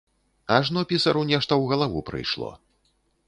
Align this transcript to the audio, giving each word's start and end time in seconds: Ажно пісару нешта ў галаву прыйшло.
Ажно 0.55 0.81
пісару 0.91 1.21
нешта 1.33 1.53
ў 1.61 1.73
галаву 1.73 1.99
прыйшло. 2.09 2.51